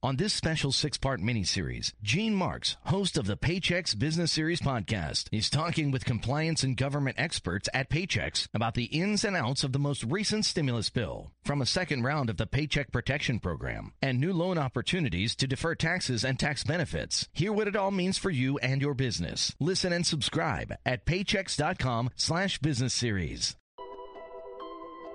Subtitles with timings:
[0.00, 5.26] On this special six part miniseries, Gene Marks, host of the Paychex Business Series podcast,
[5.32, 9.72] is talking with compliance and government experts at Paychex about the ins and outs of
[9.72, 14.20] the most recent stimulus bill, from a second round of the Paycheck Protection Program, and
[14.20, 17.28] new loan opportunities to defer taxes and tax benefits.
[17.32, 19.52] Hear what it all means for you and your business.
[19.58, 23.56] Listen and subscribe at paychex.com slash business series.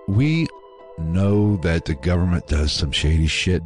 [0.09, 0.47] We
[0.97, 3.63] know that the government does some shady shit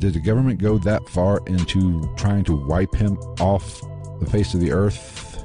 [0.00, 3.82] did the government go that far into trying to wipe him off
[4.18, 5.44] the face of the earth?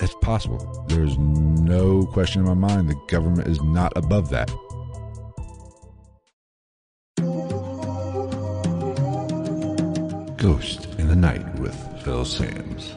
[0.00, 0.84] It's possible.
[0.88, 4.50] There's no question in my mind the government is not above that.
[10.36, 12.94] Ghost in the Night with Phil Sams.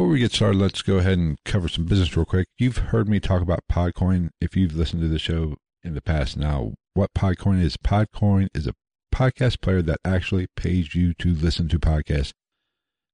[0.00, 2.48] Before we get started, let's go ahead and cover some business real quick.
[2.56, 6.38] You've heard me talk about Podcoin if you've listened to the show in the past.
[6.38, 8.72] Now, what Podcoin is, Podcoin is a
[9.14, 12.32] podcast player that actually pays you to listen to podcasts.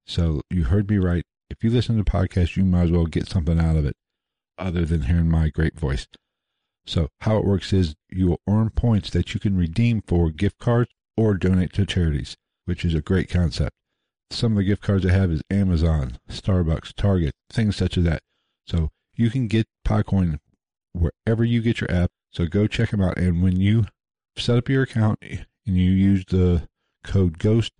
[0.06, 1.24] So you heard me right.
[1.50, 3.96] If you listen to podcasts, you might as well get something out of it
[4.56, 6.06] other than hearing my great voice.
[6.86, 10.60] So how it works is you will earn points that you can redeem for gift
[10.60, 13.74] cards or donate to charities, which is a great concept.
[14.30, 18.22] Some of the gift cards I have is Amazon, Starbucks, Target, things such as that.
[18.66, 20.38] So you can get Podcoin
[20.92, 22.10] wherever you get your app.
[22.32, 23.18] So go check them out.
[23.18, 23.86] And when you
[24.36, 26.68] set up your account and you use the
[27.04, 27.72] code GHOST,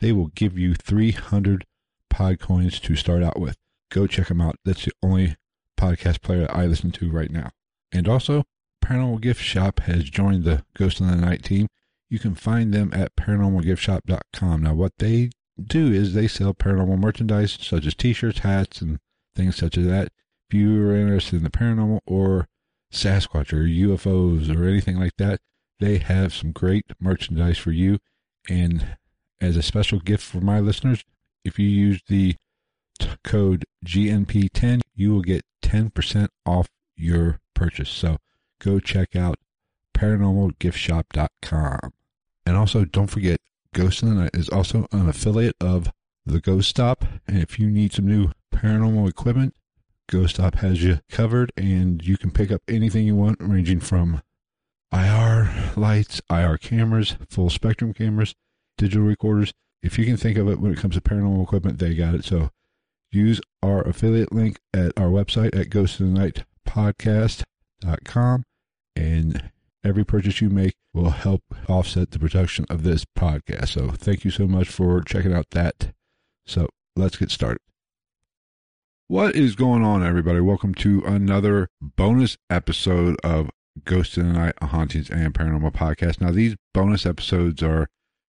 [0.00, 1.64] they will give you 300
[2.12, 3.56] Podcoins to start out with.
[3.90, 4.56] Go check them out.
[4.64, 5.36] That's the only
[5.78, 7.50] podcast player I listen to right now.
[7.92, 8.44] And also,
[8.84, 11.68] Paranormal Gift Shop has joined the Ghost in the Night team.
[12.10, 14.62] You can find them at paranormalgiftshop.com.
[14.62, 15.30] Now, what they
[15.68, 18.98] do is they sell paranormal merchandise such as t-shirts, hats, and
[19.34, 20.08] things such as that.
[20.48, 22.48] If you are interested in the paranormal or
[22.92, 25.40] Sasquatch or UFOs or anything like that,
[25.80, 27.98] they have some great merchandise for you.
[28.48, 28.96] And
[29.40, 31.04] as a special gift for my listeners,
[31.44, 32.36] if you use the
[32.98, 37.90] t- code GNP10, you will get 10% off your purchase.
[37.90, 38.18] So
[38.60, 39.38] go check out
[39.94, 41.92] paranormalgiftshop.com.
[42.44, 43.38] And also, don't forget,
[43.74, 45.90] Ghost in the Night is also an affiliate of
[46.26, 47.04] the Ghost Stop.
[47.26, 49.54] And if you need some new paranormal equipment,
[50.08, 54.22] Ghost Stop has you covered and you can pick up anything you want, ranging from
[54.92, 58.34] IR lights, IR cameras, full spectrum cameras,
[58.76, 59.52] digital recorders.
[59.82, 62.24] If you can think of it when it comes to paranormal equipment, they got it.
[62.24, 62.50] So
[63.10, 68.44] use our affiliate link at our website at Ghost in the Night podcast.com
[68.94, 69.50] and
[69.84, 73.68] every purchase you make will help offset the production of this podcast.
[73.68, 75.92] So thank you so much for checking out that.
[76.46, 77.60] So let's get started.
[79.08, 80.40] What is going on, everybody?
[80.40, 83.50] Welcome to another bonus episode of
[83.84, 86.20] Ghost in the Night, Hauntings and Paranormal Podcast.
[86.20, 87.88] Now, these bonus episodes are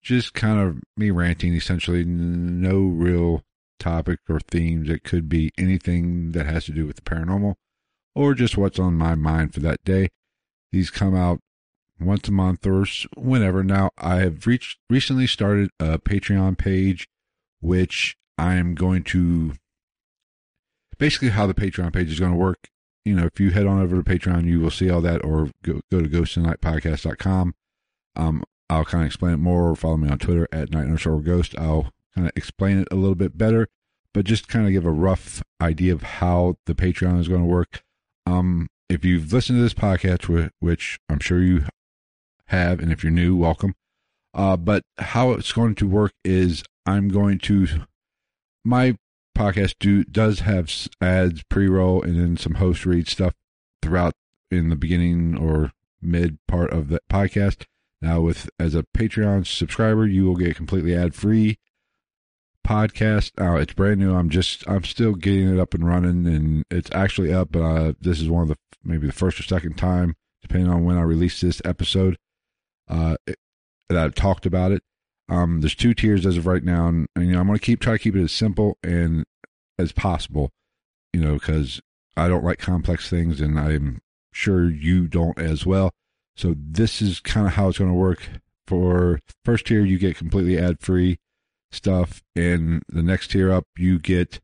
[0.00, 3.42] just kind of me ranting, essentially, no real
[3.78, 4.88] topic or themes.
[4.88, 7.54] It could be anything that has to do with the paranormal
[8.14, 10.08] or just what's on my mind for that day.
[10.72, 11.40] These come out
[12.00, 13.62] once a month or whenever.
[13.62, 17.06] Now, I have reached, recently started a Patreon page,
[17.60, 19.52] which I am going to
[20.98, 22.68] basically how the Patreon page is going to work.
[23.04, 25.50] You know, if you head on over to Patreon, you will see all that, or
[25.62, 27.54] go, go to ghostandnightpodcast.com.
[28.14, 31.20] Um, I'll kind of explain it more, or follow me on Twitter at night underscore
[31.20, 31.54] ghost.
[31.58, 33.68] I'll kind of explain it a little bit better,
[34.14, 37.46] but just kind of give a rough idea of how the Patreon is going to
[37.46, 37.82] work.
[38.24, 41.64] Um, if you've listened to this podcast, which I'm sure you
[42.46, 43.74] have, and if you're new, welcome.
[44.34, 47.66] Uh, but how it's going to work is I'm going to
[48.64, 48.96] my
[49.36, 53.32] podcast do does have ads pre-roll and then some host read stuff
[53.80, 54.12] throughout
[54.50, 55.72] in the beginning or
[56.02, 57.64] mid part of the podcast.
[58.02, 61.56] Now, with as a Patreon subscriber, you will get a completely ad free
[62.66, 63.32] podcast.
[63.38, 64.14] Now it's brand new.
[64.14, 67.52] I'm just I'm still getting it up and running, and it's actually up.
[67.52, 70.84] But uh, this is one of the maybe the first or second time, depending on
[70.84, 72.16] when I release this episode,
[72.88, 73.36] uh, it,
[73.88, 74.82] that I've talked about it.
[75.28, 77.64] Um, there's two tiers as of right now, and, and you know I'm going to
[77.64, 79.24] keep try to keep it as simple and
[79.78, 80.50] as possible.
[81.12, 81.80] you know, because
[82.16, 84.00] I don't like complex things, and I'm
[84.32, 85.92] sure you don't as well.
[86.36, 88.28] So this is kind of how it's going to work.
[88.66, 91.18] For first tier, you get completely ad free
[91.70, 94.40] stuff, and the next tier up, you get,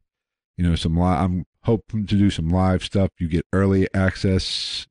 [0.56, 1.22] you know, some live.
[1.22, 3.10] I'm hoping to do some live stuff.
[3.18, 4.86] You get early access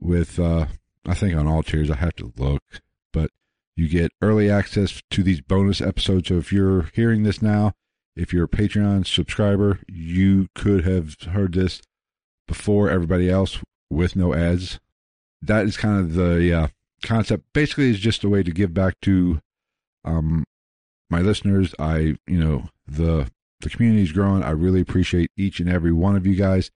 [0.00, 0.64] with, uh,
[1.06, 1.90] I think on all tiers.
[1.90, 2.62] I have to look,
[3.12, 3.30] but
[3.76, 6.28] you get early access to these bonus episodes.
[6.28, 7.72] So if you're hearing this now,
[8.16, 11.82] if you're a Patreon subscriber, you could have heard this
[12.48, 13.58] before everybody else
[13.90, 14.80] with no ads.
[15.42, 16.68] That is kind of the uh,
[17.02, 17.44] concept.
[17.52, 19.40] Basically, is just a way to give back to
[20.06, 20.44] um,
[21.10, 21.74] my listeners.
[21.78, 23.30] I, you know, the
[23.62, 24.42] the community is growing.
[24.42, 26.70] I really appreciate each and every one of you guys,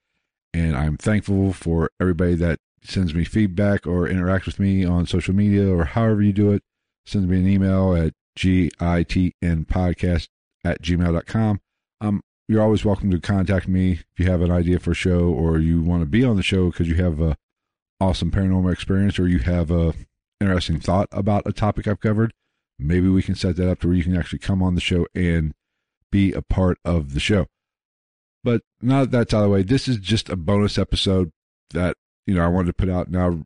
[0.55, 5.35] and I'm thankful for everybody that sends me feedback or interacts with me on social
[5.35, 6.62] media or however you do it.
[7.05, 10.29] Send me an email at gitnpodcast
[10.65, 11.61] at gmail.com.
[12.00, 15.29] Um, you're always welcome to contact me if you have an idea for a show
[15.29, 17.37] or you want to be on the show because you have a
[18.00, 19.94] awesome paranormal experience or you have a
[20.41, 22.33] interesting thought about a topic I've covered.
[22.79, 25.06] Maybe we can set that up to where you can actually come on the show
[25.15, 25.55] and
[26.11, 27.47] be a part of the show.
[28.44, 31.31] But now that that's out of the way, this is just a bonus episode
[31.70, 33.11] that you know I wanted to put out.
[33.11, 33.43] Now,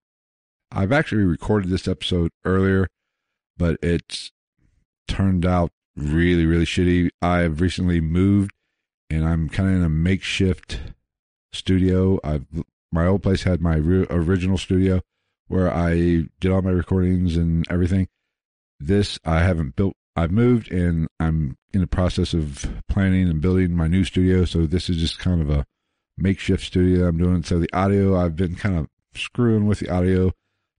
[0.71, 2.89] I've actually recorded this episode earlier,
[3.57, 4.31] but it's
[5.09, 7.11] turned out really, really shitty.
[7.21, 8.53] I've recently moved
[9.11, 10.81] and I'm kind of in a makeshift
[11.53, 12.21] studio.
[12.23, 12.47] I've
[12.93, 15.01] my old place had my re- original studio
[15.49, 18.09] where I did all my recordings and everything.
[18.79, 19.95] This I haven't built.
[20.17, 24.45] I've moved and I'm in the process of planning and building my new studio.
[24.45, 25.65] So this is just kind of a
[26.19, 27.43] makeshift studio I'm doing.
[27.43, 30.33] So the audio I've been kind of screwing with the audio.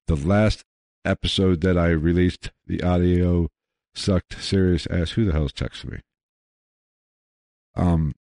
[0.08, 0.64] The last
[1.06, 3.48] episode that I released, the audio
[3.96, 5.12] sucked serious ass.
[5.12, 6.00] Who the hell's texting me?
[7.76, 8.14] Um,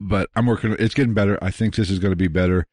[0.00, 0.76] but I'm working.
[0.78, 1.38] It's getting better.
[1.42, 2.66] I think this is going to be better.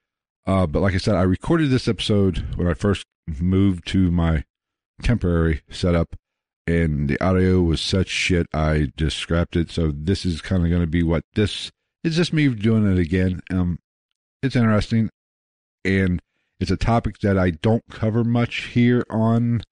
[0.46, 4.44] Uh, but like I said, I recorded this episode when I first moved to my
[5.02, 6.16] temporary setup,
[6.68, 8.48] and the audio was such shit.
[8.54, 9.70] I just scrapped it.
[9.70, 11.72] So this is kind of going to be what this
[12.04, 12.16] is.
[12.16, 13.42] Just me doing it again.
[13.52, 13.80] Um,
[14.42, 15.10] it's interesting,
[15.86, 16.22] and
[16.60, 19.64] it's a topic that I don't cover much here on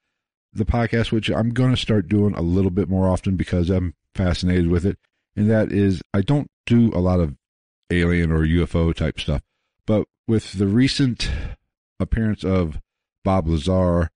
[0.53, 3.93] the podcast, which I'm going to start doing a little bit more often because I'm
[4.13, 4.97] fascinated with it.
[5.35, 7.35] And that is, I don't do a lot of
[7.89, 9.41] alien or UFO type stuff.
[9.85, 11.31] But with the recent
[11.99, 12.79] appearance of
[13.23, 14.09] Bob Lazar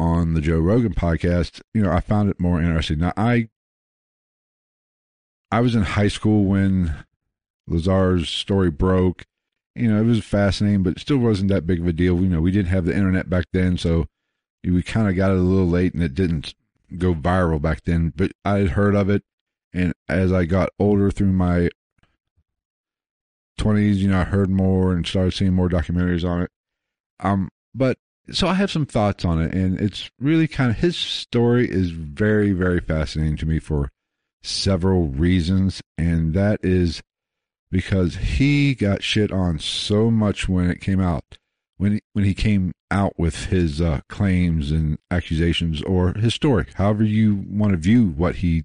[0.00, 2.98] on the Joe Rogan podcast, you know, I found it more interesting.
[2.98, 3.48] Now, I
[5.50, 7.04] I was in high school when
[7.66, 9.24] Lazar's story broke.
[9.74, 12.20] You know, it was fascinating, but still wasn't that big of a deal.
[12.20, 14.06] You know, we didn't have the internet back then, so
[14.64, 16.54] we kind of got it a little late and it didn't
[16.96, 18.12] go viral back then.
[18.14, 19.22] But I had heard of it,
[19.72, 21.70] and as I got older through my
[23.58, 26.50] 20s, you know, I heard more and started seeing more documentaries on it.
[27.20, 27.98] Um, but
[28.30, 31.90] so I have some thoughts on it, and it's really kind of his story is
[31.90, 33.90] very, very fascinating to me for
[34.42, 37.02] several reasons, and that is
[37.70, 41.38] because he got shit on so much when it came out,
[41.76, 47.04] when when he came out with his uh, claims and accusations or his story, however
[47.04, 48.64] you want to view what he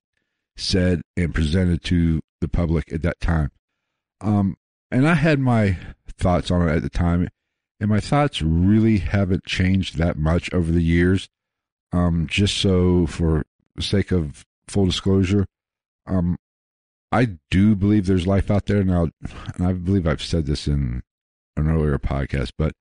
[0.56, 3.50] said and presented to the public at that time.
[4.22, 4.56] Um,
[4.92, 5.78] and I had my
[6.18, 7.28] thoughts on it at the time,
[7.84, 11.28] and my thoughts really haven't changed that much over the years.
[11.92, 13.44] Um, just so for
[13.76, 15.46] the sake of full disclosure,
[16.08, 16.38] um,
[17.12, 19.10] I do believe there's life out there now,
[19.56, 21.04] and I believe I've said this in
[21.58, 22.72] an earlier podcast, but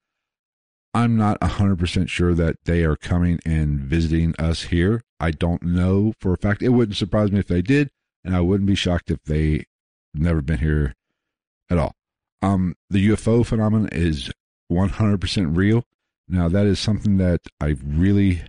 [0.95, 5.03] I'm not 100% sure that they are coming and visiting us here.
[5.19, 6.63] I don't know for a fact.
[6.63, 7.91] It wouldn't surprise me if they did,
[8.25, 9.65] and I wouldn't be shocked if they
[10.15, 10.95] never been here
[11.69, 11.97] at all.
[12.41, 14.31] Um, the UFO phenomenon is
[14.73, 15.85] 100% real.
[16.29, 18.43] Now, that is something that I really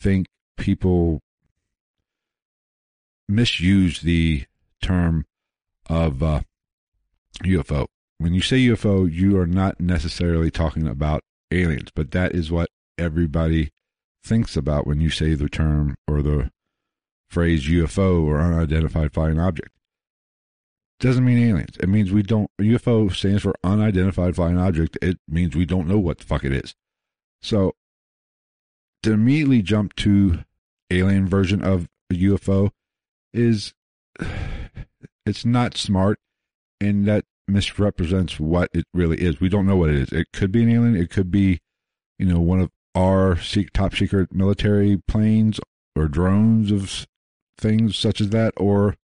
[0.00, 1.20] think people
[3.28, 4.44] misuse the
[4.82, 5.26] term
[5.88, 6.40] of uh,
[7.42, 7.86] UFO.
[8.18, 12.70] When you say UFO, you are not necessarily talking about aliens, but that is what
[12.98, 13.70] everybody
[14.24, 16.50] thinks about when you say the term or the
[17.28, 19.75] phrase UFO or unidentified flying object
[20.98, 21.76] doesn't mean aliens.
[21.78, 22.50] It means we don't.
[22.60, 24.96] UFO stands for unidentified flying object.
[25.02, 26.74] It means we don't know what the fuck it is.
[27.42, 27.74] So
[29.02, 30.44] to immediately jump to
[30.90, 32.70] alien version of a UFO
[33.32, 33.74] is
[35.26, 36.18] it's not smart,
[36.80, 39.40] and that misrepresents what it really is.
[39.40, 40.12] We don't know what it is.
[40.12, 40.96] It could be an alien.
[40.96, 41.60] It could be,
[42.18, 43.38] you know, one of our
[43.74, 45.60] top secret military planes
[45.94, 47.06] or drones of
[47.58, 48.96] things such as that, or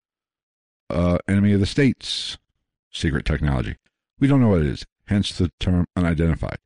[0.93, 2.39] uh, enemy of the states
[2.93, 3.77] secret technology.
[4.21, 6.59] We don't know what it is, hence the term unidentified.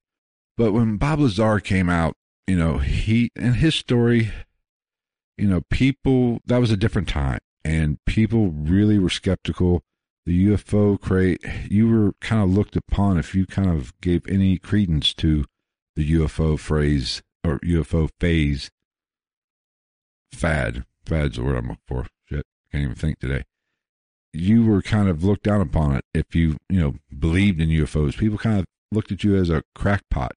[0.56, 2.16] But when Bob Lazar came out,
[2.46, 4.32] you know, he and his story,
[5.36, 9.82] you know, people that was a different time and people really were skeptical.
[10.24, 14.58] The UFO crate, you were kind of looked upon if you kind of gave any
[14.58, 15.44] credence to
[15.94, 18.70] the UFO phrase or UFO phase
[20.32, 20.84] fad.
[21.04, 22.06] Fad's the word I'm looking for.
[22.24, 23.44] Shit, can't even think today.
[24.36, 28.16] You were kind of looked down upon it if you, you know, believed in UFOs.
[28.16, 30.32] People kind of looked at you as a crackpot.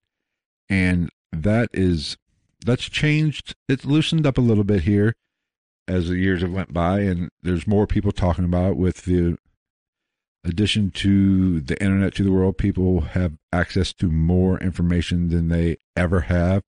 [0.69, 2.17] And that is,
[2.65, 3.55] that's changed.
[3.67, 5.15] It's loosened up a little bit here
[5.89, 9.35] as the years have went by and there's more people talking about it with the
[10.45, 15.75] addition to the internet to the world people have access to more information than they
[15.97, 16.61] ever have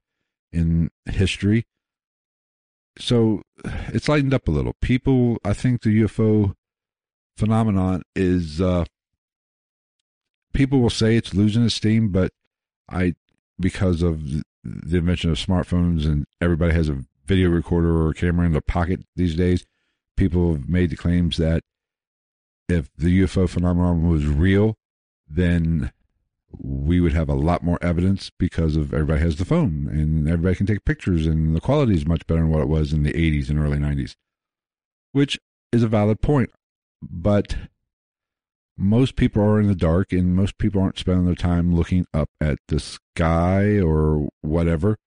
[0.52, 1.66] in history
[2.98, 3.44] so
[3.90, 6.54] it's lightened up a little people i think the ufo
[7.38, 8.86] phenomenon is uh
[10.54, 12.32] people will say it's losing its steam but
[12.90, 13.14] i
[13.60, 18.52] because of the invention of smartphones and everybody has a video recorder or camera in
[18.52, 19.66] their pocket these days,
[20.18, 21.64] people have made the claims that
[22.68, 24.76] if the UFO phenomenon was real,
[25.30, 25.92] then
[26.52, 30.56] we would have a lot more evidence because of everybody has the phone and everybody
[30.56, 33.14] can take pictures and the quality is much better than what it was in the
[33.14, 34.16] 80s and early 90s,
[35.14, 35.40] which
[35.72, 36.52] is a valid point.
[37.01, 37.55] But
[38.77, 42.29] most people are in the dark and most people aren't spending their time looking up
[42.39, 44.98] at the sky or whatever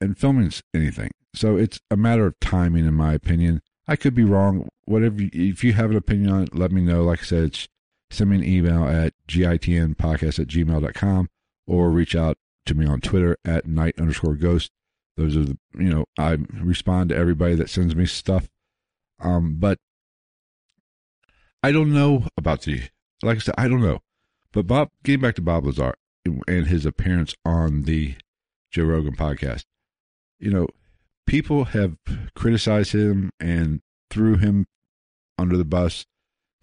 [0.00, 1.10] and filming anything.
[1.34, 3.62] So it's a matter of timing, in my opinion.
[3.86, 4.68] I could be wrong.
[4.84, 7.04] Whatever, you, if you have an opinion on it, let me know.
[7.04, 7.58] Like I said,
[8.10, 11.28] send me an email at gitnpodcast at gmail.com
[11.66, 14.70] or reach out to me on Twitter at night underscore ghost.
[15.16, 18.48] Those are the, you know, I respond to everybody that sends me stuff.
[19.20, 19.78] Um, but
[21.62, 22.82] I don't know about the,
[23.22, 24.00] like I said, I don't know.
[24.52, 28.16] But Bob, getting back to Bob Lazar and his appearance on the
[28.70, 29.64] Joe Rogan podcast,
[30.38, 30.68] you know,
[31.26, 31.96] people have
[32.34, 34.66] criticized him and threw him
[35.38, 36.06] under the bus,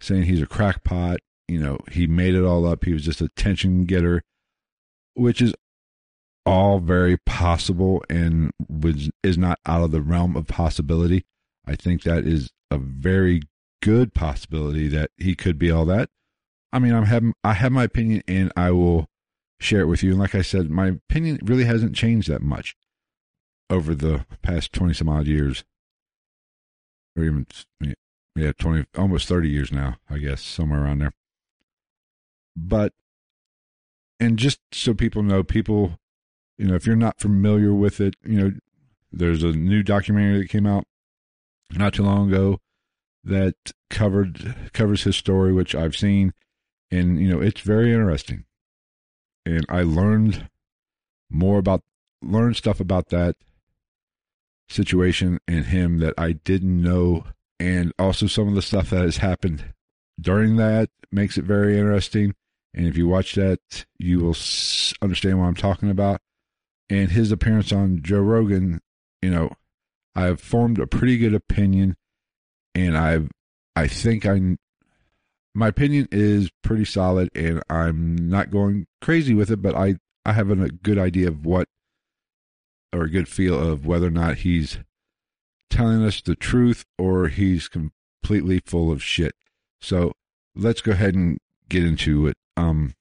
[0.00, 1.18] saying he's a crackpot.
[1.48, 2.84] You know, he made it all up.
[2.84, 4.22] He was just a attention getter,
[5.14, 5.54] which is
[6.44, 11.24] all very possible and was is not out of the realm of possibility.
[11.66, 13.42] I think that is a very
[13.82, 16.10] good possibility that he could be all that.
[16.72, 19.08] I mean, I'm having I have my opinion and I will
[19.60, 20.10] share it with you.
[20.10, 22.76] And like I said, my opinion really hasn't changed that much
[23.70, 25.64] over the past 20 some odd years,
[27.16, 27.46] or even,
[28.34, 31.12] yeah, 20, almost 30 years now, I guess, somewhere around there.
[32.54, 32.92] But,
[34.20, 35.98] and just so people know, people,
[36.58, 38.52] you know, if you're not familiar with it, you know,
[39.10, 40.84] there's a new documentary that came out
[41.72, 42.60] not too long ago
[43.26, 43.54] that
[43.90, 46.32] covered covers his story, which I've seen,
[46.90, 48.44] and you know it's very interesting.
[49.44, 50.48] And I learned
[51.30, 51.82] more about
[52.22, 53.36] learned stuff about that
[54.68, 57.24] situation and him that I didn't know.
[57.58, 59.72] And also some of the stuff that has happened
[60.20, 62.34] during that makes it very interesting.
[62.74, 64.36] And if you watch that, you will
[65.00, 66.20] understand what I'm talking about.
[66.90, 68.80] And his appearance on Joe Rogan,
[69.22, 69.52] you know,
[70.14, 71.96] I've formed a pretty good opinion,
[72.76, 73.30] and I've,
[73.74, 74.38] I think I,
[75.54, 80.34] my opinion is pretty solid, and I'm not going crazy with it, but I, I
[80.34, 81.68] have a good idea of what
[82.92, 84.78] or a good feel of whether or not he's
[85.70, 89.34] telling us the truth or he's completely full of shit.
[89.80, 90.12] So
[90.54, 91.38] let's go ahead and
[91.70, 92.36] get into it.
[92.58, 92.94] Um,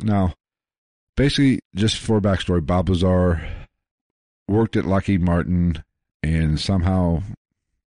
[0.00, 0.34] now,
[1.16, 3.40] basically, just for backstory, Bob Lazar
[4.48, 5.84] worked at Lockheed Martin
[6.24, 7.22] and somehow,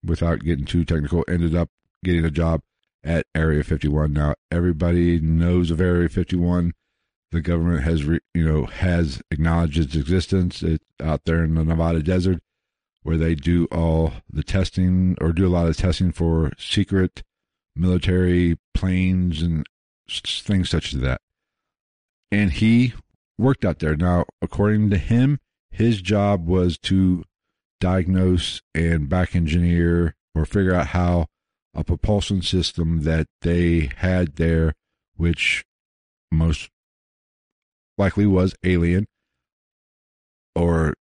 [0.04, 1.70] without getting too technical, ended up
[2.04, 2.60] getting a job
[3.02, 4.12] at Area 51.
[4.12, 6.72] Now, everybody knows of Area 51
[7.34, 10.62] the government has re, you know has acknowledged its existence.
[10.62, 12.40] It's out there in the Nevada desert
[13.02, 17.22] where they do all the testing or do a lot of testing for secret
[17.76, 19.66] military planes and
[20.08, 21.20] things such as that.
[22.30, 22.94] And he
[23.36, 23.96] worked out there.
[23.96, 27.24] Now, according to him, his job was to
[27.84, 31.26] diagnose and back engineer or figure out how
[31.74, 34.72] a propulsion system that they had there,
[35.16, 35.66] which
[36.32, 36.70] most
[37.98, 39.04] likely was alien
[40.56, 40.94] or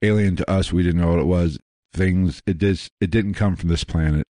[0.00, 0.72] alien to us.
[0.72, 1.58] We didn't know what it was.
[1.92, 4.24] Things it did it didn't come from this planet,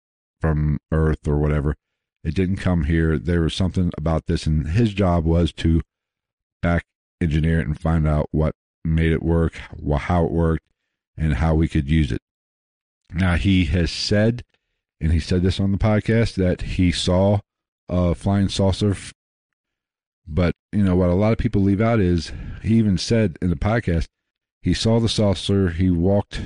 [0.42, 1.74] from Earth or whatever.
[2.22, 3.18] It didn't come here.
[3.18, 5.80] There was something about this, and his job was to
[6.60, 6.84] back
[7.22, 9.54] engineer it and find out what made it work,
[10.00, 10.66] how it worked,
[11.16, 12.20] and how we could use it.
[13.12, 14.42] Now he has said,
[15.00, 17.40] and he said this on the podcast that he saw
[17.88, 18.96] a flying saucer
[20.26, 23.50] But, you know, what a lot of people leave out is he even said in
[23.50, 24.06] the podcast,
[24.62, 26.40] he saw the saucer, he walked,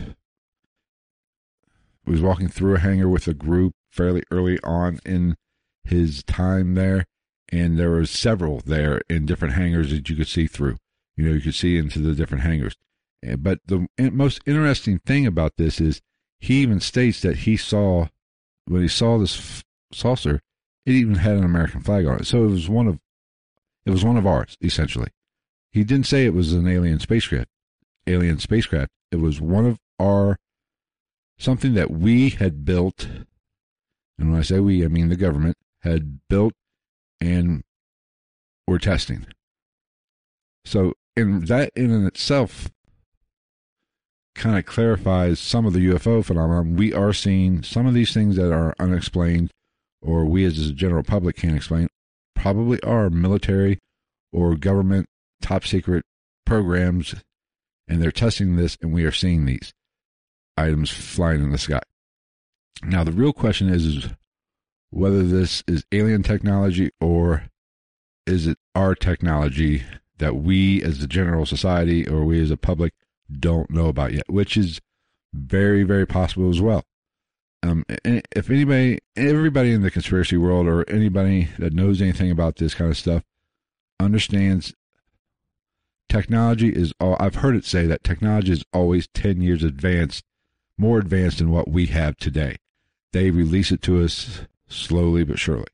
[2.05, 5.37] was walking through a hangar with a group fairly early on in
[5.85, 7.05] his time there.
[7.51, 10.77] And there were several there in different hangars that you could see through.
[11.17, 12.75] You know, you could see into the different hangars.
[13.23, 16.01] Eh, but the most interesting thing about this is
[16.41, 18.07] he even states that he saw,
[18.67, 20.41] when he saw this saucer,
[20.87, 22.27] it even had an American flag on it.
[22.27, 22.99] So it was one of
[23.85, 25.09] it was one of ours, essentially.
[25.73, 27.49] He didn't say it was an alien spacecraft.
[28.07, 28.91] Alien spacecraft.
[29.11, 30.37] It was one of our
[31.39, 33.09] something that we had built,
[34.19, 36.53] and when I say we, I mean the government had built
[37.21, 37.63] and
[38.67, 39.27] were testing.
[40.65, 42.71] So, in that in and itself,
[44.39, 46.77] kind of clarifies some of the UFO phenomenon.
[46.77, 49.51] We are seeing some of these things that are unexplained,
[50.01, 51.89] or we as a general public can't explain,
[52.35, 53.79] probably are military
[54.33, 55.07] or government
[55.43, 56.05] top secret
[56.47, 57.17] programs,
[57.89, 59.73] and they're testing this, and we are seeing these
[60.57, 61.81] items flying in the sky.
[62.83, 64.09] Now, the real question is, is
[64.91, 67.45] whether this is alien technology or
[68.27, 69.83] is it our technology
[70.19, 72.93] that we as the general society or we as a public
[73.31, 74.81] don't know about yet, which is
[75.33, 76.85] very, very possible as well.
[77.63, 82.75] Um, if anybody, everybody in the conspiracy world or anybody that knows anything about this
[82.75, 83.25] kind of stuff
[84.01, 84.73] understands
[86.09, 90.25] technology is all, I've heard it say that technology is always 10 years advanced,
[90.77, 92.57] more advanced than what we have today.
[93.13, 95.67] They release it to us slowly but surely.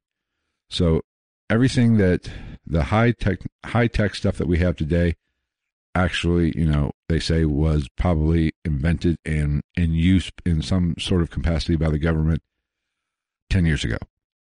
[0.69, 1.03] So
[1.51, 2.31] everything that
[2.67, 5.17] the high tech, high tech stuff that we have today
[5.95, 11.31] actually, you know, they say was probably invented and in use in some sort of
[11.31, 12.43] capacity by the government
[13.51, 13.99] 10 years ago.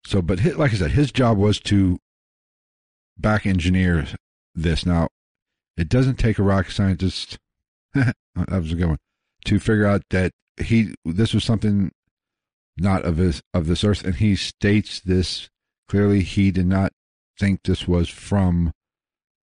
[0.06, 1.98] So, but his, like I said, his job was to
[3.18, 4.06] back engineer
[4.54, 4.86] this.
[4.86, 5.08] Now,
[5.76, 7.38] it doesn't take a rocket scientist,
[7.95, 8.99] that was a good one,
[9.47, 11.90] to figure out that he, this was something
[12.76, 14.04] not of his, of this earth.
[14.04, 15.49] And he states this
[15.88, 16.23] clearly.
[16.23, 16.92] He did not
[17.38, 18.73] think this was from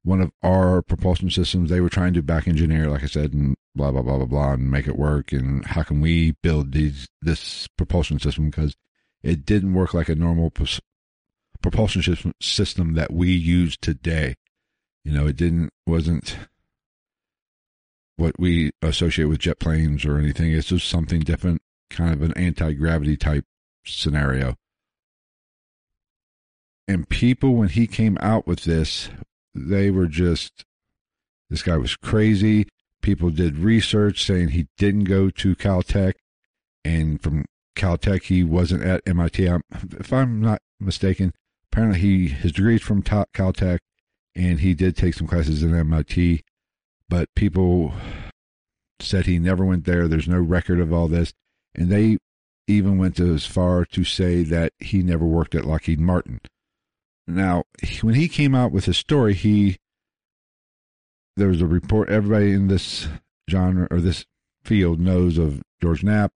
[0.03, 3.55] one of our propulsion systems they were trying to back engineer, like I said, and
[3.75, 5.31] blah blah blah blah blah, and make it work.
[5.31, 8.75] And how can we build these this propulsion system because
[9.23, 10.51] it didn't work like a normal
[11.61, 14.35] propulsion system that we use today.
[15.03, 16.37] You know, it didn't wasn't
[18.17, 20.51] what we associate with jet planes or anything.
[20.51, 23.45] It's just something different, kind of an anti gravity type
[23.85, 24.55] scenario.
[26.87, 29.09] And people, when he came out with this,
[29.53, 30.65] they were just,
[31.49, 32.67] this guy was crazy.
[33.01, 36.13] People did research saying he didn't go to Caltech,
[36.85, 39.47] and from Caltech he wasn't at MIT.
[39.47, 39.63] I'm,
[39.99, 41.33] if I'm not mistaken,
[41.71, 43.79] apparently he his degrees from Caltech,
[44.35, 46.43] and he did take some classes in MIT.
[47.09, 47.93] But people
[48.99, 50.07] said he never went there.
[50.07, 51.33] There's no record of all this,
[51.75, 52.17] and they
[52.67, 56.39] even went as far to say that he never worked at Lockheed Martin.
[57.35, 57.63] Now,
[58.01, 59.77] when he came out with his story, he
[61.37, 62.09] there was a report.
[62.09, 63.07] Everybody in this
[63.49, 64.25] genre or this
[64.63, 66.33] field knows of George Knapp.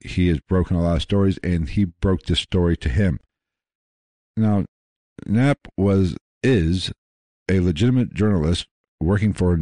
[0.00, 3.20] He has broken a lot of stories, and he broke this story to him.
[4.36, 4.64] Now,
[5.26, 6.92] Knapp was is
[7.48, 8.66] a legitimate journalist
[9.00, 9.60] working for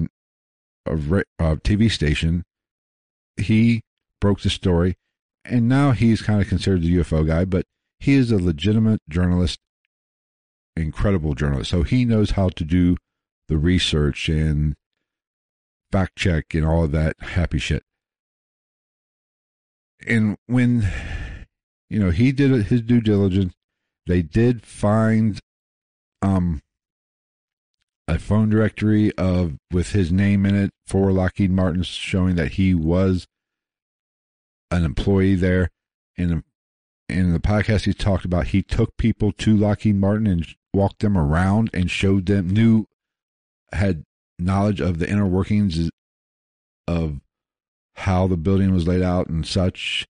[0.87, 0.95] a,
[1.39, 2.45] a TV station.
[3.37, 3.83] He
[4.21, 4.95] broke the story,
[5.45, 7.65] and now he's kind of considered the UFO guy, but
[7.99, 9.59] he is a legitimate journalist
[10.77, 11.71] incredible journalist.
[11.71, 12.97] So he knows how to do
[13.49, 14.75] the research and
[15.91, 17.83] fact check and all of that happy shit.
[20.07, 20.89] And when,
[21.89, 23.55] you know, he did his due diligence,
[24.07, 25.39] they did find
[26.23, 26.61] um,
[28.09, 32.75] a phone directory of with his name in it for Lockheed Martin, showing that he
[32.75, 33.27] was
[34.71, 35.71] an employee there.
[36.19, 36.43] And
[37.09, 41.17] in the podcast, he talked about he took people to Lockheed Martin and walked them
[41.17, 42.87] around and showed them knew
[43.73, 44.05] had
[44.39, 45.91] knowledge of the inner workings
[46.87, 47.21] of
[47.97, 50.07] how the building was laid out and such.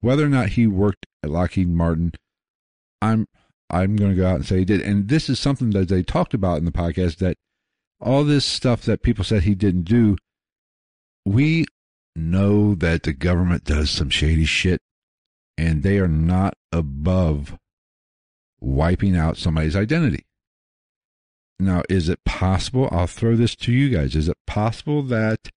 [0.00, 2.12] Whether or not he worked at Lockheed Martin
[3.00, 3.26] I'm
[3.70, 4.80] I'm going to go out and say he did.
[4.80, 7.36] And this is something that they talked about in the podcast that
[8.00, 10.16] all this stuff that people said he didn't do
[11.24, 11.64] we
[12.14, 14.80] know that the government does some shady shit
[15.56, 17.56] and they are not above
[18.64, 20.24] wiping out somebody's identity.
[21.58, 22.88] Now, is it possible?
[22.90, 24.16] I'll throw this to you guys.
[24.16, 25.50] Is it possible that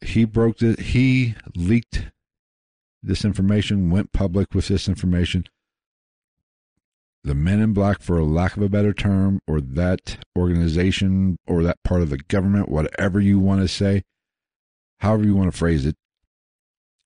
[0.00, 2.10] he broke the, he leaked
[3.02, 5.46] this information, went public with this information?
[7.26, 11.82] the men in black, for lack of a better term, or that organization or that
[11.82, 14.04] part of the government, whatever you want to say,
[15.00, 15.96] however you want to phrase it,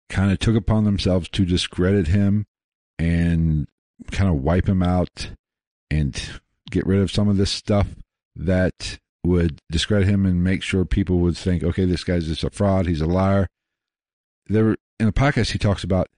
[0.08, 2.46] kind of took upon themselves to discredit him
[3.00, 3.66] and
[4.10, 5.30] kind of wipe him out
[5.90, 6.40] and
[6.70, 7.88] get rid of some of this stuff
[8.34, 12.50] that would discredit him and make sure people would think, okay, this guy's just a
[12.50, 13.48] fraud, he's a liar.
[14.46, 16.08] There in the podcast he talks about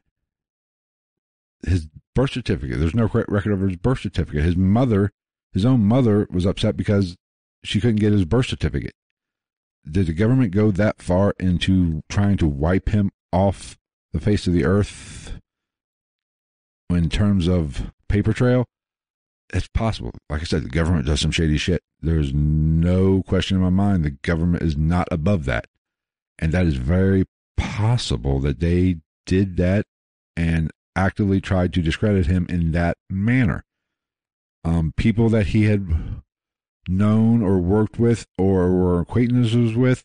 [1.66, 2.78] his birth certificate.
[2.78, 4.44] There's no record of his birth certificate.
[4.44, 5.10] His mother,
[5.52, 7.16] his own mother, was upset because
[7.64, 8.92] she couldn't get his birth certificate.
[9.90, 13.76] Did the government go that far into trying to wipe him off
[14.12, 15.27] the face of the earth
[16.90, 18.64] in terms of paper trail?
[19.52, 20.12] It's possible.
[20.28, 21.82] Like I said, the government does some shady shit.
[22.00, 25.66] There's no question in my mind the government is not above that.
[26.38, 27.24] And that is very
[27.56, 28.96] possible that they
[29.26, 29.86] did that
[30.36, 33.64] and actively tried to discredit him in that manner.
[34.64, 35.88] Um, people that he had
[36.88, 40.04] known or worked with or were acquaintances with,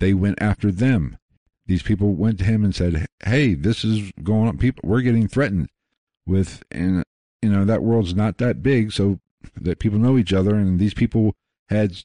[0.00, 1.18] they went after them.
[1.66, 4.56] These people went to him and said, "Hey, this is going on.
[4.56, 5.68] People, we're getting threatened
[6.28, 7.04] with, and
[7.42, 9.20] you know that world's not that big, so
[9.56, 11.34] that people know each other, and these people
[11.68, 11.96] had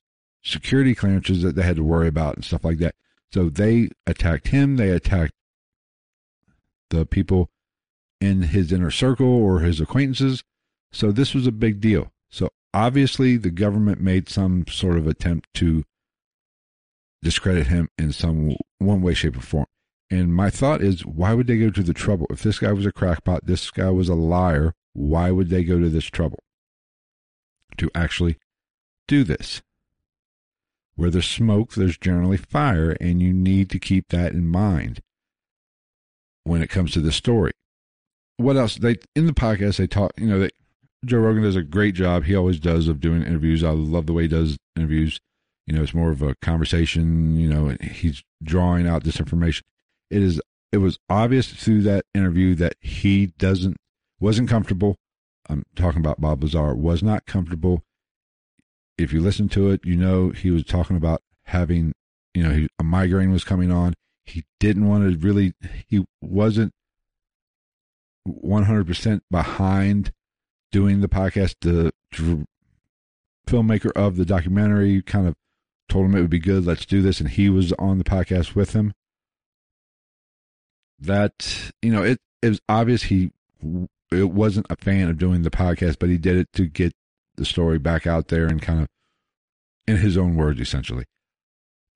[0.43, 2.95] security clearances that they had to worry about and stuff like that.
[3.31, 4.75] So they attacked him.
[4.75, 5.33] They attacked
[6.89, 7.49] the people
[8.21, 10.43] in his inner circle or his acquaintances.
[10.91, 12.11] So this was a big deal.
[12.29, 15.83] So obviously the government made some sort of attempt to
[17.21, 19.65] discredit him in some one way, shape, or form.
[20.13, 22.27] And my thought is, why would they go to the trouble?
[22.29, 25.79] If this guy was a crackpot, this guy was a liar, why would they go
[25.79, 26.39] to this trouble
[27.77, 28.37] to actually
[29.07, 29.61] do this?
[30.95, 34.99] Where there's smoke, there's generally fire, and you need to keep that in mind
[36.43, 37.53] when it comes to the story
[38.37, 38.75] what else?
[38.75, 40.11] They in the podcast they talk.
[40.17, 40.49] You know, they,
[41.05, 42.23] Joe Rogan does a great job.
[42.23, 43.63] He always does of doing interviews.
[43.63, 45.19] I love the way he does interviews.
[45.67, 47.37] You know, it's more of a conversation.
[47.37, 49.63] You know, he's drawing out this information.
[50.09, 50.41] It is.
[50.71, 53.77] It was obvious through that interview that he doesn't
[54.19, 54.95] wasn't comfortable.
[55.49, 57.83] I'm talking about Bob Lazar was not comfortable.
[58.97, 61.93] If you listen to it, you know he was talking about having,
[62.33, 63.93] you know, he, a migraine was coming on.
[64.25, 65.53] He didn't want to really.
[65.87, 66.73] He wasn't
[68.27, 70.11] 100% behind
[70.71, 71.55] doing the podcast.
[71.61, 71.91] The
[73.47, 75.35] filmmaker of the documentary kind of
[75.89, 76.65] told him it would be good.
[76.65, 77.19] Let's do this.
[77.19, 78.93] And he was on the podcast with him.
[81.03, 83.31] That, you know, it, it was obvious he
[84.11, 86.93] it wasn't a fan of doing the podcast, but he did it to get
[87.35, 88.87] the story back out there and kind of
[89.87, 91.05] in his own words, essentially.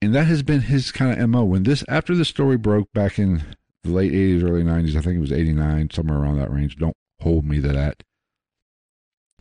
[0.02, 1.44] And that has been his kind of MO.
[1.44, 3.44] When this, after the story broke back in
[3.88, 4.96] the late 80s, early 90s.
[4.96, 6.78] I think it was 89, somewhere around that range.
[6.78, 8.04] Don't hold me to that.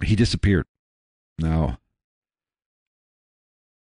[0.02, 0.66] He disappeared.
[1.38, 1.78] Now,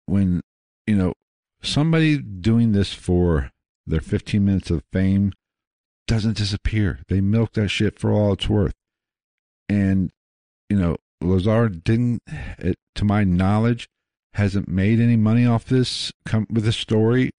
[0.07, 0.43] when,
[0.87, 1.15] you know,
[1.63, 3.51] somebody doing this for
[3.87, 5.33] their 15 minutes of fame
[6.07, 7.01] doesn't disappear.
[7.09, 8.75] They milk that shit for all it's worth.
[9.69, 10.11] And,
[10.69, 12.23] you know, Lazar didn't,
[12.59, 13.89] it, to my knowledge,
[14.35, 17.31] hasn't made any money off this come with this story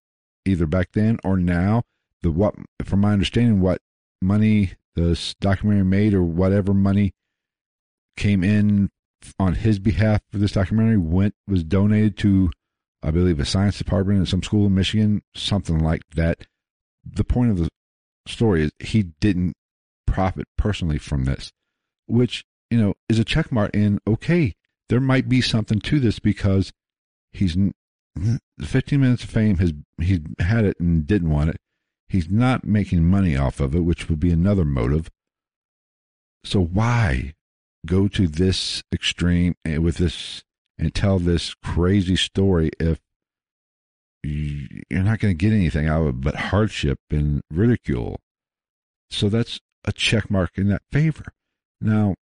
[0.46, 1.82] either back then or now
[2.22, 3.80] the what from my understanding what
[4.22, 7.12] money the documentary made or whatever money
[8.16, 8.90] came in
[9.40, 12.52] on his behalf for this documentary went was donated to
[13.02, 16.48] I believe a science department in some school in Michigan, something like that.
[17.06, 17.70] The point of the
[18.28, 19.56] story is he didn't
[20.06, 21.52] profit personally from this,
[22.08, 24.56] which, you know, is a check mark in okay,
[24.90, 26.72] there might be something to this because
[27.32, 27.56] he's
[28.16, 31.58] the 15 minutes of fame has he had it and didn't want it
[32.14, 35.10] He's not making money off of it, which would be another motive.
[36.44, 37.34] So why
[37.88, 40.44] go to this extreme with this
[40.78, 43.00] and tell this crazy story if
[44.24, 48.20] you're not going to get anything out of it but hardship and ridicule?
[49.10, 51.26] So that's a check mark in that favor.
[51.82, 52.16] Now,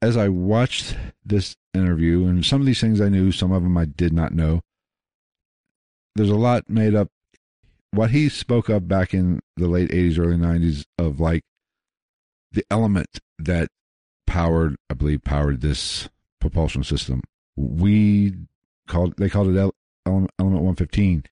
[0.00, 3.76] as I watched this interview, and some of these things I knew, some of them
[3.76, 4.60] I did not know,
[6.14, 7.08] there's a lot made up
[7.90, 11.42] what he spoke of back in the late 80s, early 90s of like
[12.52, 13.68] the element that
[14.26, 16.08] powered, I believe, powered this
[16.40, 17.22] propulsion system.
[17.56, 18.34] We
[18.86, 19.58] called, they called it
[20.06, 21.24] element, element 115.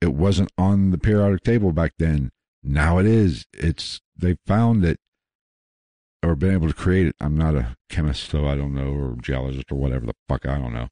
[0.00, 2.30] It wasn't on the periodic table back then.
[2.62, 3.46] Now it is.
[3.52, 4.98] It's, they found it
[6.22, 7.16] or been able to create it.
[7.20, 10.58] I'm not a chemist, so I don't know, or geologist or whatever the fuck, I
[10.58, 10.88] don't know.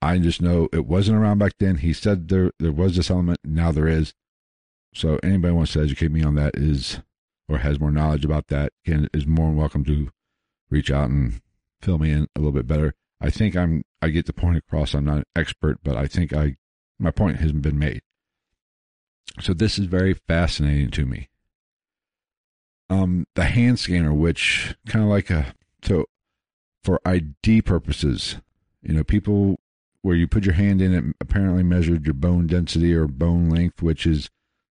[0.00, 1.78] I just know it wasn't around back then.
[1.78, 3.40] He said there there was this element.
[3.44, 4.14] Now there is.
[4.94, 7.00] So anybody wants to educate me on that is
[7.48, 10.10] or has more knowledge about that can is more than welcome to
[10.70, 11.40] reach out and
[11.80, 12.94] fill me in a little bit better.
[13.20, 14.94] I think I'm I get the point across.
[14.94, 16.56] I'm not an expert, but I think I
[16.98, 18.02] my point hasn't been made.
[19.40, 21.28] So this is very fascinating to me.
[22.90, 26.06] Um, the hand scanner, which kind of like a so
[26.82, 28.36] for ID purposes,
[28.82, 29.58] you know, people
[30.02, 33.82] where you put your hand in it apparently measured your bone density or bone length,
[33.82, 34.30] which is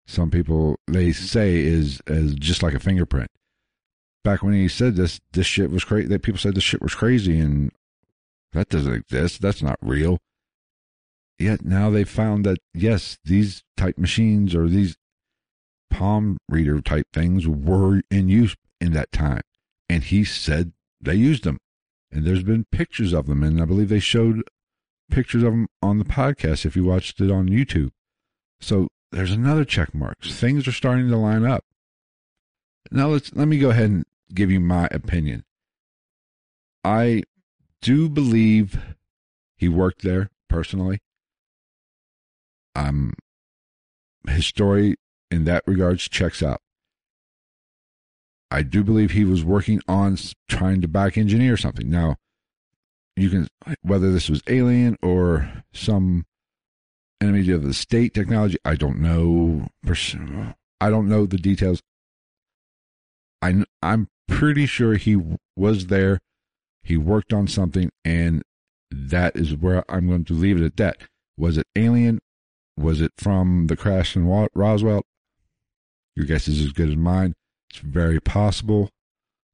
[0.07, 3.29] some people they say is as just like a fingerprint.
[4.23, 6.07] Back when he said this, this shit was crazy.
[6.07, 7.71] That people said this shit was crazy, and
[8.55, 9.41] that doesn't exist.
[9.41, 10.19] That's not real.
[11.37, 14.95] Yet now they found that yes, these type machines or these
[15.89, 19.41] palm reader type things were in use in that time,
[19.89, 21.57] and he said they used them,
[22.11, 24.43] and there's been pictures of them, and I believe they showed
[25.11, 27.91] pictures of them on the podcast if you watched it on YouTube.
[28.61, 30.21] So there's another check mark.
[30.23, 31.65] Things are starting to line up.
[32.91, 35.43] Now let's let me go ahead and give you my opinion.
[36.83, 37.23] I
[37.81, 38.79] do believe
[39.57, 40.99] he worked there personally.
[42.75, 43.13] Um
[44.27, 44.95] his story
[45.31, 46.61] in that regards checks out.
[48.51, 51.89] I do believe he was working on trying to back engineer something.
[51.89, 52.15] Now,
[53.15, 53.47] you can
[53.81, 56.25] whether this was alien or some
[57.21, 58.57] enemy of the state technology.
[58.63, 59.67] I don't know.
[60.79, 61.81] I don't know the details.
[63.41, 65.21] I I'm pretty sure he
[65.55, 66.19] was there.
[66.85, 68.43] He worked on something, and
[68.91, 70.97] that is where I'm going to leave it at that.
[71.35, 72.19] Was it alien?
[72.77, 75.01] Was it from the crash in Roswell?
[76.15, 77.33] Your guess is as good as mine.
[77.71, 78.91] It's very possible,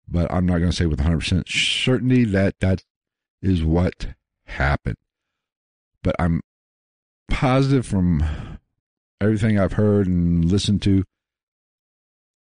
[0.09, 2.83] but I'm not going to say with 100% certainty that that
[3.41, 4.07] is what
[4.47, 4.97] happened.
[6.03, 6.41] But I'm
[7.29, 8.25] positive from
[9.21, 11.05] everything I've heard and listened to.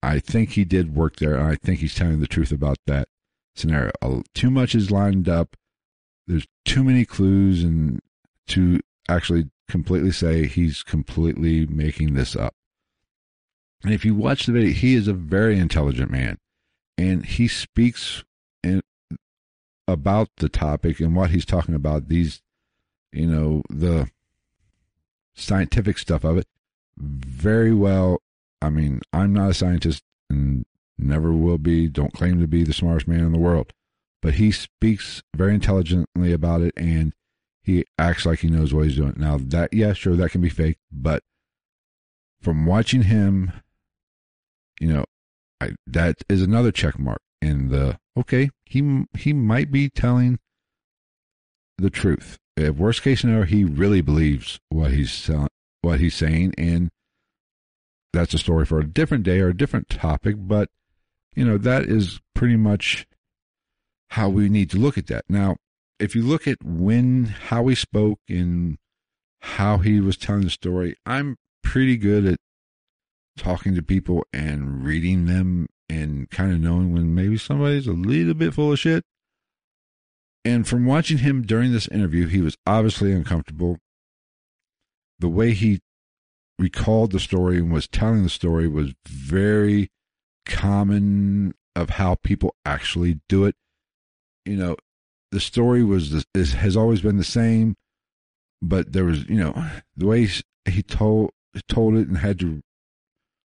[0.03, 3.07] I think he did work there, and I think he's telling the truth about that
[3.59, 3.93] scenario.
[4.35, 5.57] Too much is lined up.
[6.27, 8.01] There's too many clues, and
[8.49, 12.55] to actually completely say he's completely making this up.
[13.83, 16.39] And if you watch the video, he is a very intelligent man,
[16.97, 18.25] and he speaks
[18.63, 18.83] in,
[19.87, 22.09] about the topic and what he's talking about.
[22.09, 22.43] These,
[23.13, 24.11] you know, the
[25.35, 26.47] scientific stuff of it
[26.99, 28.21] very well.
[28.61, 30.03] I mean, I'm not a scientist
[30.99, 33.73] never will be, don't claim to be the smartest man in the world,
[34.21, 37.13] but he speaks very intelligently about it and
[37.63, 39.15] he acts like he knows what he's doing.
[39.17, 41.23] Now, that, yeah, sure, that can be fake, but
[42.41, 43.53] from watching him,
[44.81, 45.05] you know,
[45.61, 50.39] I, that is another check mark in the okay, he he might be telling
[51.79, 55.31] the truth if worst case scenario, he really believes what he's
[55.83, 56.91] what he's saying, and
[58.13, 60.37] that's a story for a different day or a different topic.
[60.39, 60.69] But
[61.39, 63.07] you know that is pretty much
[64.11, 65.25] how we need to look at that.
[65.29, 65.57] Now,
[65.99, 68.77] if you look at when how he spoke and
[69.41, 72.39] how he was telling the story, I'm pretty good at
[73.37, 78.35] talking to people and reading them and kind of knowing when maybe somebody's a little
[78.35, 79.05] bit full of shit
[80.45, 83.79] and from watching him during this interview, he was obviously uncomfortable.
[85.19, 85.81] The way he
[86.59, 89.91] recalled the story and was telling the story was very
[90.49, 93.55] common of how people actually do it.
[94.45, 94.77] You know,
[95.31, 97.77] the story was is, has always been the same,
[98.61, 100.29] but there was you know the way
[100.69, 101.31] he told
[101.69, 102.63] told it and had to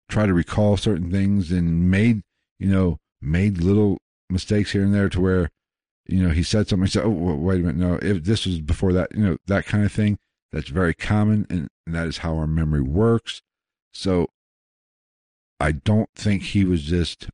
[0.09, 2.23] try to recall certain things and made
[2.59, 3.99] you know made little
[4.31, 5.51] mistakes here and there to where
[6.09, 6.87] you know, he said something.
[6.87, 9.67] He said, "Oh, wait a minute, no, if this was before that, you know, that
[9.67, 10.19] kind of thing."
[10.51, 13.43] That's very common, and, and that is how our memory works.
[13.93, 14.29] So,
[15.61, 17.29] I don't think he was just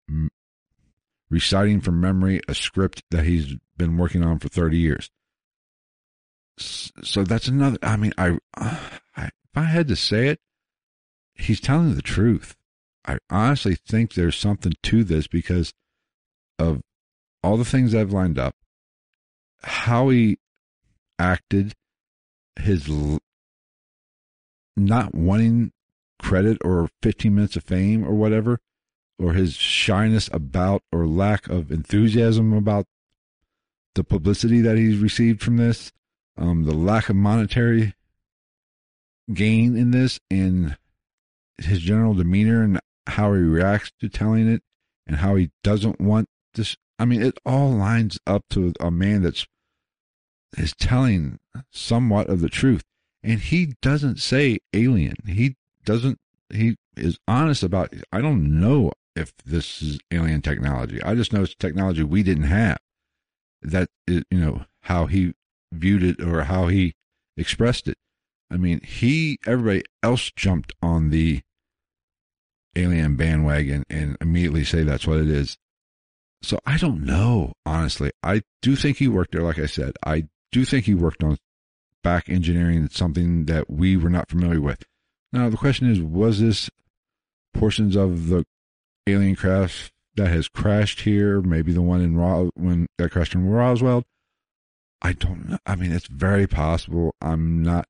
[1.31, 5.11] reciting from memory a script that he's been working on for thirty years.
[6.59, 7.79] So that's another.
[7.83, 10.41] I mean, I, I if I had to say it,
[11.35, 12.57] he's telling the truth.
[13.07, 15.75] I honestly think there's something to this because
[16.59, 16.81] of
[17.43, 18.55] all the things I've lined up
[19.65, 20.39] how he
[21.19, 21.75] acted,
[22.57, 22.89] his
[24.77, 25.73] not wanting
[26.25, 28.59] credit or 15 minutes of fame or whatever,
[29.19, 32.87] or his shyness about or lack of enthusiasm about
[33.95, 35.93] the publicity that he's received from this,
[36.39, 37.93] um, the lack of monetary
[39.33, 40.79] gain in this, and
[41.59, 44.63] his general demeanor and how he reacts to telling it,
[45.07, 46.75] and how he doesn't want this.
[46.99, 49.47] I mean, it all lines up to a man that's
[50.57, 51.39] is telling
[51.71, 52.83] somewhat of the truth.
[53.23, 55.17] And he doesn't say alien.
[55.27, 56.19] He doesn't,
[56.51, 61.03] he is honest about, I don't know if this is alien technology.
[61.03, 62.79] I just know it's technology we didn't have.
[63.63, 65.35] that is, you know, how he
[65.73, 66.95] viewed it or how he
[67.37, 67.97] expressed it.
[68.51, 71.41] I mean, he, everybody else jumped on the
[72.77, 75.57] alien bandwagon and immediately say that's what it is.
[76.43, 78.11] So I don't know, honestly.
[78.23, 79.93] I do think he worked there, like I said.
[80.05, 81.39] I do think he worked on
[82.03, 84.85] back engineering, something that we were not familiar with.
[85.35, 86.71] Now, the question is was this
[87.53, 88.45] portions of the
[89.09, 93.49] alien craft that has crashed here, maybe the one in Ros- when that crashed in
[93.49, 94.05] Roswell?
[95.03, 95.59] I don't know.
[95.67, 97.17] I mean, it's very possible.
[97.21, 97.89] I'm not.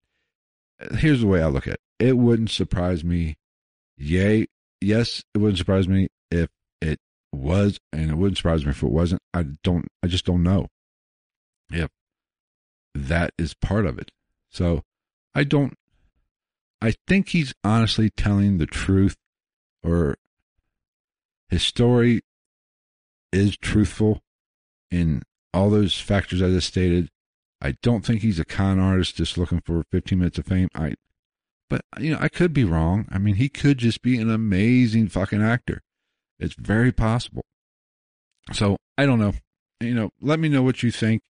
[0.96, 1.80] Here's the way I look at it.
[1.98, 3.36] It wouldn't surprise me.
[3.98, 4.46] Yay.
[4.80, 6.48] Yes, it wouldn't surprise me if
[6.80, 6.98] it
[7.30, 9.20] was, and it wouldn't surprise me if it wasn't.
[9.34, 10.68] I don't, I just don't know
[11.70, 11.90] if
[12.94, 14.12] that is part of it.
[14.50, 14.82] So
[15.34, 15.74] I don't,
[16.84, 19.16] I think he's honestly telling the truth
[19.82, 20.18] or
[21.48, 22.20] his story
[23.32, 24.20] is truthful
[24.90, 25.22] in
[25.54, 27.08] all those factors I just stated.
[27.58, 30.68] I don't think he's a con artist just looking for 15 minutes of fame.
[30.74, 30.96] I,
[31.70, 33.08] but you know, I could be wrong.
[33.10, 35.80] I mean, he could just be an amazing fucking actor.
[36.38, 37.46] It's very possible.
[38.52, 39.32] So I don't know.
[39.80, 41.22] You know, let me know what you think.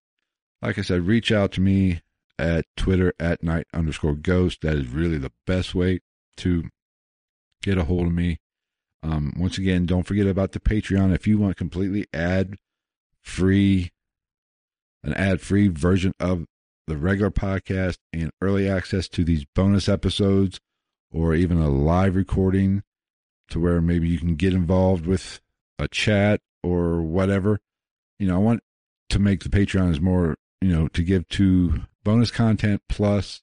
[0.61, 2.01] Like I said, reach out to me
[2.37, 4.61] at Twitter at night underscore ghost.
[4.61, 5.99] That is really the best way
[6.37, 6.69] to
[7.61, 8.39] get a hold of me.
[9.03, 11.13] Um, once again, don't forget about the Patreon.
[11.13, 12.55] If you want completely ad
[13.21, 13.91] free,
[15.03, 16.45] an ad free version of
[16.87, 20.59] the regular podcast and early access to these bonus episodes
[21.11, 22.83] or even a live recording
[23.49, 25.39] to where maybe you can get involved with
[25.79, 27.59] a chat or whatever.
[28.19, 28.61] You know, I want
[29.09, 33.41] to make the Patreon as more, you know, to give to bonus content plus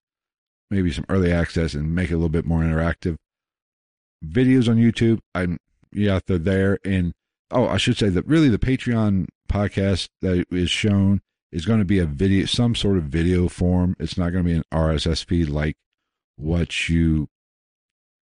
[0.70, 3.16] maybe some early access and make it a little bit more interactive
[4.24, 5.18] videos on YouTube.
[5.34, 5.58] I'm
[5.92, 6.78] yeah, they're there.
[6.84, 7.12] And
[7.50, 11.20] oh, I should say that really the Patreon podcast that is shown
[11.50, 13.94] is going to be a video, some sort of video form.
[13.98, 15.76] It's not going to be an RSS feed like
[16.36, 17.28] what you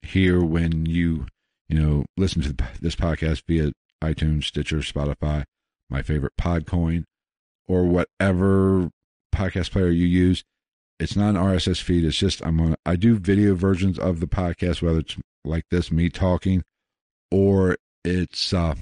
[0.03, 1.27] hear when you,
[1.69, 3.71] you know, listen to this podcast via
[4.03, 5.45] iTunes, Stitcher, Spotify,
[5.89, 7.05] my favorite Podcoin,
[7.69, 8.91] or whatever
[9.35, 10.44] podcast player you use.
[11.01, 12.05] It's not an RSS feed.
[12.05, 12.77] It's just I'm on.
[12.87, 16.62] I do video versions of the podcast, whether it's like this, me talking,
[17.31, 18.75] or it's uh,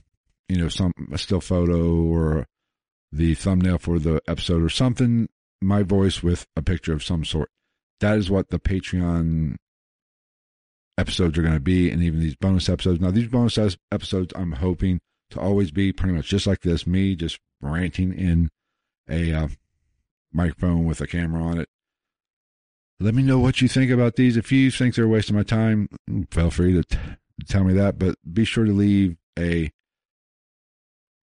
[0.49, 2.47] you know some a still photo or
[3.11, 5.29] the thumbnail for the episode or something.
[5.61, 7.49] My voice with a picture of some sort.
[8.01, 9.57] That is what the Patreon
[10.99, 13.01] episodes are going to be, and even these bonus episodes.
[13.01, 13.59] Now, these bonus
[13.91, 18.51] episodes, I'm hoping to always be pretty much just like this me just ranting in
[19.09, 19.49] a uh,
[20.33, 21.69] microphone with a camera on it
[23.03, 24.37] let me know what you think about these.
[24.37, 25.89] If you think they're wasting my time,
[26.31, 26.99] feel free to t-
[27.49, 27.99] tell me that.
[27.99, 29.71] But be sure to leave a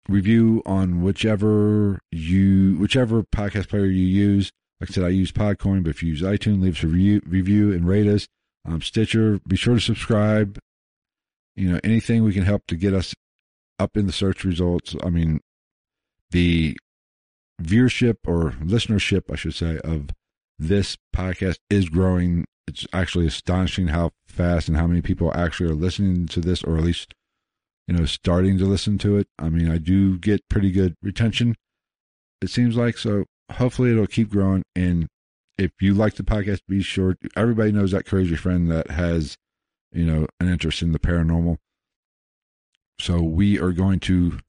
[0.08, 4.52] review on whichever you whichever podcast player you use.
[4.80, 7.22] Like I said, I use Podcoin, but if you use iTunes, leave us a review,
[7.26, 8.28] review and rate us.
[8.66, 10.60] Um, Stitcher, be sure to subscribe.
[11.56, 13.14] You know, anything we can help to get us
[13.80, 14.96] up in the search results.
[15.04, 15.40] I mean,
[16.32, 16.78] the
[17.62, 20.10] viewership or listenership, I should say, of
[20.58, 22.46] this podcast is growing.
[22.68, 26.78] It's actually astonishing how fast and how many people actually are listening to this, or
[26.78, 27.14] at least,
[27.88, 29.28] you know, starting to listen to it.
[29.38, 31.56] I mean, I do get pretty good retention,
[32.42, 32.98] it seems like.
[32.98, 34.64] So hopefully it'll keep growing.
[34.76, 35.08] And
[35.58, 39.38] if you like the podcast, be sure everybody knows that crazy friend that has,
[39.92, 41.58] you know, an interest in the paranormal.
[43.00, 44.40] So we are going to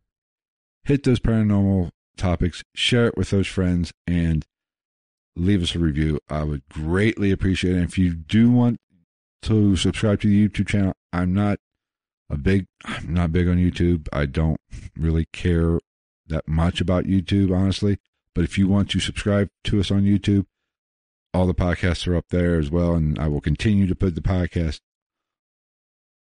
[0.84, 4.46] hit those paranormal topics, share it with those friends, and
[5.36, 6.20] leave us a review.
[6.28, 7.78] I would greatly appreciate it.
[7.78, 8.78] And if you do want
[9.42, 11.58] to subscribe to the YouTube channel, I'm not
[12.30, 14.08] a big, I'm not big on YouTube.
[14.12, 14.60] I don't
[14.96, 15.78] really care
[16.26, 17.98] that much about YouTube, honestly.
[18.34, 20.46] But if you want to subscribe to us on YouTube,
[21.32, 22.94] all the podcasts are up there as well.
[22.94, 24.80] And I will continue to put the podcast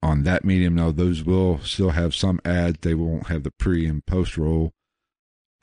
[0.02, 0.74] on that medium.
[0.74, 2.78] Now, those will still have some ads.
[2.80, 4.72] They won't have the pre and post roll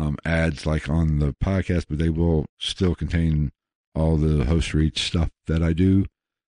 [0.02, 3.52] um, ads like on the podcast, but they will still contain
[3.94, 6.06] all the host read stuff that I do.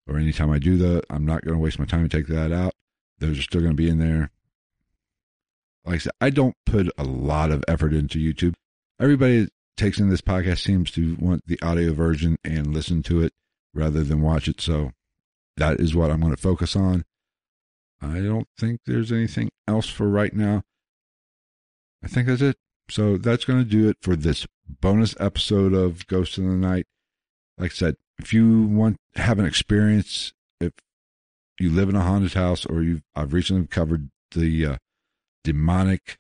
[0.09, 2.53] Or anytime I do that, I'm not going to waste my time to take that
[2.53, 2.73] out.
[3.19, 4.31] Those are still going to be in there.
[5.85, 8.55] Like I said, I don't put a lot of effort into YouTube.
[9.01, 13.33] Everybody takes in this podcast seems to want the audio version and listen to it
[13.75, 14.61] rather than watch it.
[14.61, 14.93] So
[15.57, 17.05] that is what I'm going to focus on.
[18.01, 20.63] I don't think there's anything else for right now.
[22.03, 22.57] I think that's it.
[22.89, 24.47] So that's going to do it for this
[24.81, 26.87] bonus episode of Ghost in the Night.
[27.59, 30.73] Like I said, if you want have an experience, if
[31.59, 34.77] you live in a haunted house or you I've recently covered the uh,
[35.43, 36.19] demonic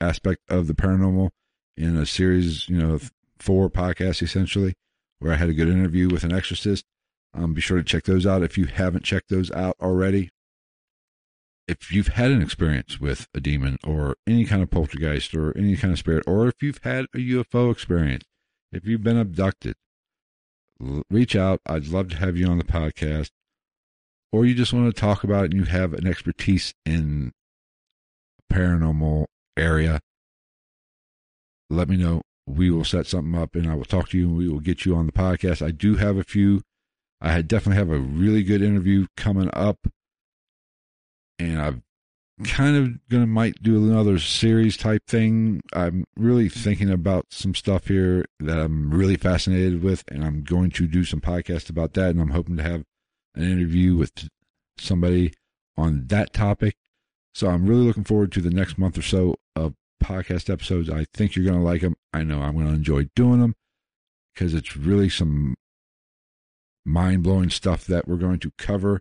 [0.00, 1.30] aspect of the paranormal
[1.76, 2.98] in a series, you know,
[3.38, 4.74] four podcasts essentially,
[5.18, 6.84] where I had a good interview with an exorcist.
[7.34, 10.30] Um, be sure to check those out if you haven't checked those out already.
[11.68, 15.76] If you've had an experience with a demon or any kind of poltergeist or any
[15.76, 18.24] kind of spirit, or if you've had a UFO experience,
[18.72, 19.74] if you've been abducted,
[21.10, 21.60] reach out.
[21.66, 23.30] I'd love to have you on the podcast.
[24.32, 27.32] Or you just want to talk about it and you have an expertise in
[28.52, 30.00] paranormal area,
[31.70, 32.22] let me know.
[32.46, 34.84] We will set something up and I will talk to you and we will get
[34.84, 35.64] you on the podcast.
[35.64, 36.62] I do have a few.
[37.20, 39.78] I definitely have a really good interview coming up.
[41.38, 41.82] And I'm
[42.44, 45.60] kind of gonna might do another series type thing.
[45.72, 50.70] I'm really thinking about some stuff here that I'm really fascinated with, and I'm going
[50.72, 52.10] to do some podcasts about that.
[52.10, 52.84] And I'm hoping to have
[53.34, 54.28] an interview with
[54.78, 55.32] somebody
[55.76, 56.76] on that topic.
[57.34, 60.90] So I'm really looking forward to the next month or so of podcast episodes.
[60.90, 61.94] I think you're to like them.
[62.12, 63.54] I know I'm to enjoy doing them
[64.34, 65.54] because it's really some
[66.84, 69.00] mind blowing stuff that we're going to cover.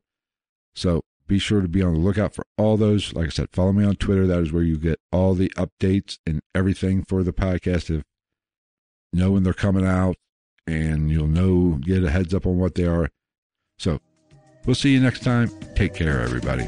[0.76, 3.14] So be sure to be on the lookout for all those.
[3.14, 4.26] Like I said, follow me on Twitter.
[4.26, 7.90] That is where you get all the updates and everything for the podcast.
[7.96, 8.04] If
[9.14, 10.16] know when they're coming out,
[10.68, 13.10] and you'll know get a heads up on what they are.
[13.80, 14.00] So
[14.66, 15.50] we'll see you next time.
[15.76, 16.68] Take care, everybody.